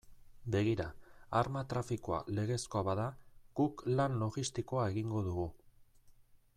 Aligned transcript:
Begira, 0.53 0.85
arma 1.41 1.61
trafikoa 1.73 2.21
legezkoa 2.39 2.83
bada, 2.89 3.05
guk 3.61 3.85
lan 3.99 4.19
logistikoa 4.23 4.91
egingo 4.95 5.25
dugu. 5.29 5.47